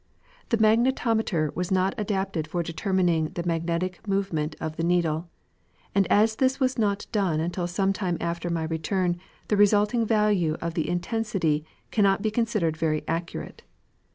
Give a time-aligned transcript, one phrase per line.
[0.49, 5.29] The magnetometer was not adapted for determining the magnetip moment of the needle;
[5.93, 10.55] and as this was not done until some time after my return, the resulting value
[10.59, 13.61] of the intensity cannot be considered very accurate.